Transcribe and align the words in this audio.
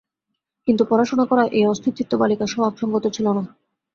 কিন্তু 0.67 0.83
পড়াশুনা 0.85 1.25
করা 1.25 1.43
এই 1.57 1.65
অস্থিরচিত্ত 1.67 2.11
বালিকার 2.15 2.51
স্বভাবসংগত 2.53 3.05
ছিল 3.15 3.27
না। 3.29 3.43